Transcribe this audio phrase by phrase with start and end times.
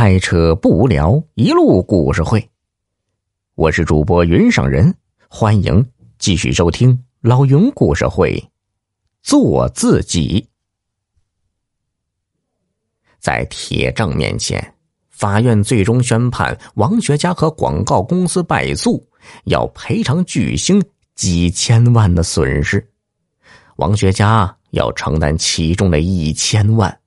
[0.00, 2.48] 开车不无聊，一路故事会。
[3.54, 4.94] 我是主播云上人，
[5.28, 5.86] 欢迎
[6.18, 8.42] 继续收听老云故事会。
[9.22, 10.48] 做自己，
[13.18, 14.74] 在铁证面前，
[15.10, 19.06] 法院最终宣判王学家和广告公司败诉，
[19.44, 20.82] 要赔偿巨星
[21.14, 22.90] 几千万的损失。
[23.76, 27.00] 王学家要承担其中的一千万。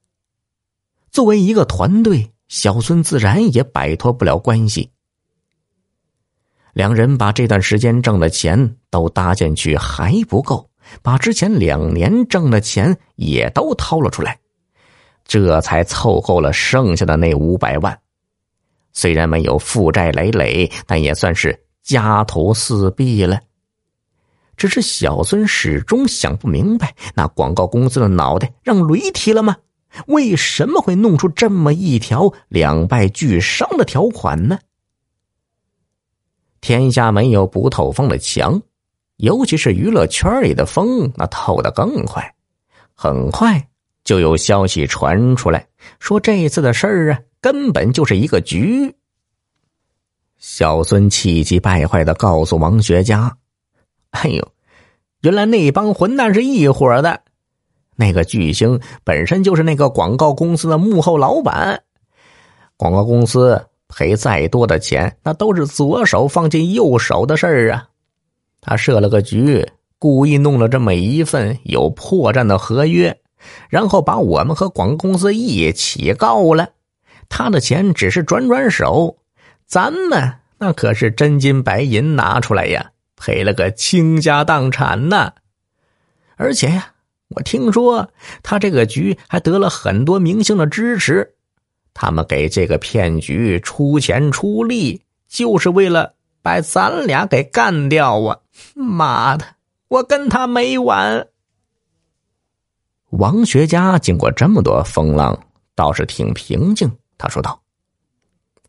[1.10, 4.92] 作为一个团队，小孙自然也摆脱不了关系。
[6.74, 10.70] 两人把这段时间挣的钱都搭进去还不够，
[11.02, 14.38] 把之前两年挣的钱也都掏了出来，
[15.26, 18.00] 这才凑够了剩下的那五百万。
[18.92, 23.42] 虽然没有负债累累，但也算是家徒四壁了。
[24.56, 29.58] 只是小孙始终想不明白，那广告公司的脑袋让驴踢了吗？
[30.08, 34.60] 为什么会弄出这么一条两败俱伤的条款呢？
[36.62, 38.62] 天下没有不透风的墙，
[39.18, 42.34] 尤其是娱乐圈里的风，那透得更快。
[42.94, 43.68] 很快
[44.04, 45.68] 就有消息传出来，
[46.00, 48.96] 说这次的事儿啊，根本就是一个局。
[50.38, 53.38] 小孙气急败坏的告诉王学家
[54.12, 54.52] ：“哎呦，
[55.22, 57.23] 原来那帮混蛋是一伙的。”
[57.96, 61.84] 那个巨星本身就是那个广告公司的幕后老板，
[62.76, 67.88] 广告公司赔再多的钱，那都是左手放进右手的事儿啊。
[68.62, 69.68] 他设了个局，
[70.00, 73.16] 故意弄了这么一份有破绽的合约，
[73.70, 76.70] 然后把我们和广告公司一起告了。
[77.30, 79.18] 他的钱只是转转手，
[79.68, 85.34] 咱们那可是真金白银拿出来呀，赔了个倾家荡产呐。
[86.36, 86.93] 而且呀。
[87.36, 88.10] 我听说
[88.44, 91.36] 他这个局还得了很多明星的支持，
[91.94, 98.40] 他们给这个骗局出钱出力，就是为了把咱俩给干掉啊！
[98.76, 99.46] 妈的，
[99.88, 101.28] 我跟他没完。
[103.10, 105.40] 王学家经过这么多风浪，
[105.76, 106.92] 倒是挺平静。
[107.18, 107.62] 他说道：“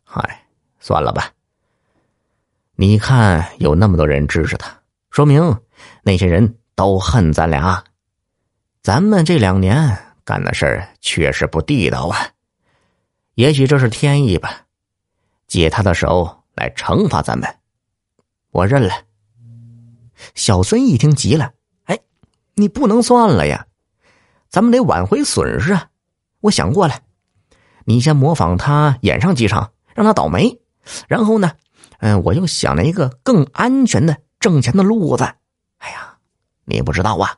[0.03, 0.47] 嗨，
[0.79, 1.31] 算了吧。
[2.75, 4.71] 你看，有那么多人支持他，
[5.09, 5.55] 说明
[6.03, 7.83] 那些人都恨咱俩。”
[8.85, 12.29] 咱们这两年干的事儿确实不地道啊，
[13.33, 14.67] 也许这是天意吧，
[15.47, 17.49] 借他的手来惩罚咱们，
[18.51, 18.93] 我认了。
[20.35, 21.53] 小孙一听急了
[21.85, 21.99] ：“哎，
[22.53, 23.65] 你不能算了呀，
[24.49, 25.89] 咱们得挽回损失啊！
[26.41, 26.99] 我想过了，
[27.85, 30.59] 你先模仿他演上几场，让他倒霉，
[31.07, 31.53] 然后呢，
[32.01, 35.23] 嗯，我又想了一个更安全的挣钱的路子。
[35.79, 36.19] 哎呀，
[36.65, 37.37] 你不知道啊。”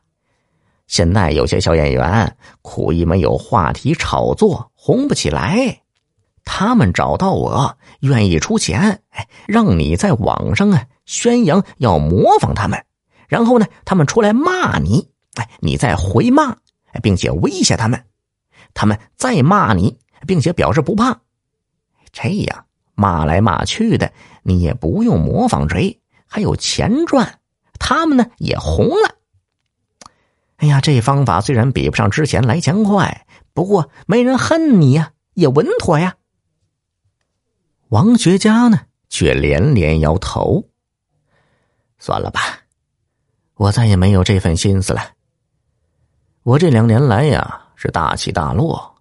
[0.87, 5.81] 现在有些小演员苦于没有话题炒作，红不起来。
[6.45, 12.81] 他们找到我，愿意出钱，哎，让你在网上啊宣扬要模仿他们，
[13.27, 16.55] 然后呢，他们出来骂你，哎，你再回骂，
[17.03, 18.01] 并且威胁他们，
[18.73, 21.19] 他们再骂你，并且表示不怕。
[22.13, 22.65] 这样
[22.95, 27.39] 骂来骂去的，你也不用模仿谁，还有钱赚，
[27.77, 29.16] 他们呢也红了。
[30.57, 36.15] 哎呀，这方法虽然比不上之前来钱快，不过没人恨你呀，也稳妥呀。
[37.89, 40.69] 王学家呢，却连连摇头。
[41.99, 42.41] 算了吧，
[43.55, 45.11] 我再也没有这份心思了。
[46.43, 48.95] 我这两年来呀，是大起大落，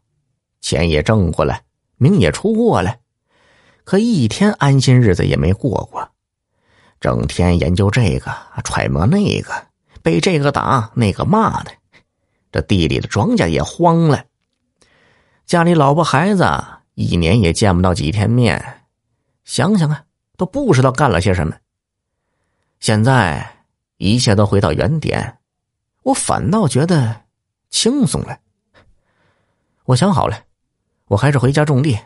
[0.61, 1.63] 钱也挣过来，
[1.97, 3.01] 名也出过来，
[3.85, 6.11] 可一天安心日子也没过过，
[7.01, 9.53] 整天研究这个，揣摩那个。
[10.07, 11.73] 被这个打那个骂的，
[12.53, 14.25] 这地里的庄稼也荒了。
[15.47, 16.45] 家里老婆孩子
[16.95, 18.87] 一年也见不到几天面，
[19.45, 20.05] 想想啊，
[20.37, 21.57] 都不知道干了些什么。
[22.79, 23.65] 现在
[23.97, 25.39] 一切都回到原点，
[26.05, 27.23] 我反倒觉得
[27.71, 28.39] 轻松了。
[29.87, 30.41] 我想好了，
[31.09, 31.99] 我还是回家种地。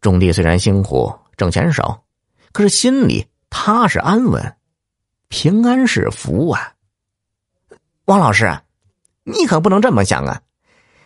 [0.00, 2.02] 种地虽然辛苦，挣钱少，
[2.50, 4.56] 可是心里踏实安稳，
[5.28, 6.73] 平安是福啊。
[8.06, 8.54] 王老师，
[9.22, 10.42] 你可不能这么想啊！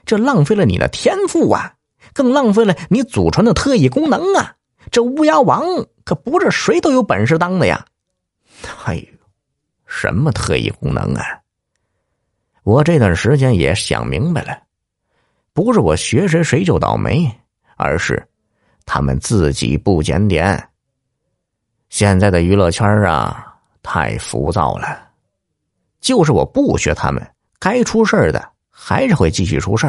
[0.05, 1.75] 这浪费了你的天赋啊，
[2.13, 4.57] 更浪费了你祖传的特异功能啊！
[4.91, 5.63] 这乌鸦王
[6.05, 7.85] 可不是谁都有本事当的呀！
[8.85, 9.05] 哎呦，
[9.87, 11.25] 什么特异功能啊？
[12.65, 14.59] 我这段时间也想明白了，
[15.53, 17.31] 不是我学谁谁就倒霉，
[17.77, 18.27] 而是
[18.85, 20.69] 他们自己不检点。
[21.91, 25.08] 现在的娱乐圈啊，太浮躁了。
[26.01, 27.27] 就是我不学他们，
[27.59, 29.87] 该出事的还是会继续出事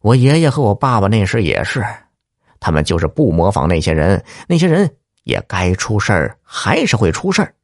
[0.00, 1.84] 我爷爷和我爸爸那时也是，
[2.60, 7.54] 他们就是不模仿那些人，那些人也该出事，还是会出事。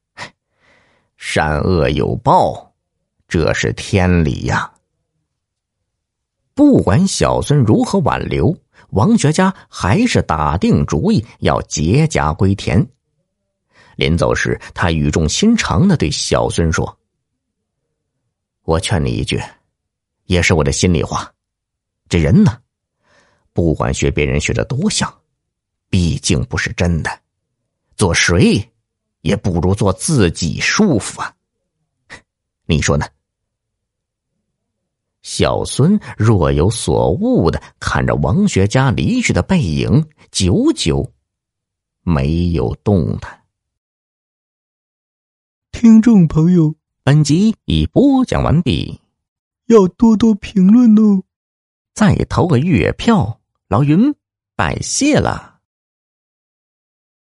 [1.17, 2.73] 善恶有报，
[3.29, 4.73] 这是天理呀。
[6.55, 8.57] 不管小孙如何挽留，
[8.91, 12.85] 王学家还是打定主意要结家归田。
[14.03, 16.99] 临走时，他语重心长的对小孙说
[18.67, 19.41] ：“我劝你一句，
[20.25, 21.33] 也是我的心里话。
[22.09, 22.61] 这人呢，
[23.53, 25.09] 不管学别人学的多像，
[25.89, 27.21] 毕竟不是真的。
[27.95, 28.73] 做谁，
[29.21, 31.33] 也不如做自己舒服啊。
[32.67, 33.07] 你说呢？”
[35.23, 41.09] 小孙若有所悟的看着王学家离去的背影，久久
[42.03, 43.42] 没有动弹。
[45.83, 49.01] 听众朋友，本集已播讲完毕，
[49.67, 51.25] 要多多评论哦。
[51.93, 54.15] 再投个月票，老云
[54.55, 55.52] 拜谢了。